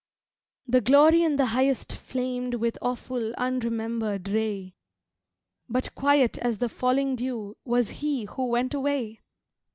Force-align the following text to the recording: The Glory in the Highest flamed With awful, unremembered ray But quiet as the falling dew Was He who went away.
The 0.65 0.81
Glory 0.81 1.21
in 1.21 1.35
the 1.35 1.45
Highest 1.53 1.91
flamed 1.93 2.55
With 2.55 2.75
awful, 2.81 3.33
unremembered 3.37 4.29
ray 4.29 4.73
But 5.69 5.93
quiet 5.93 6.39
as 6.39 6.57
the 6.57 6.69
falling 6.69 7.15
dew 7.15 7.55
Was 7.65 7.89
He 8.01 8.23
who 8.25 8.47
went 8.47 8.73
away. 8.73 9.19